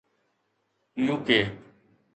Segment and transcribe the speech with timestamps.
[1.07, 1.37] U.K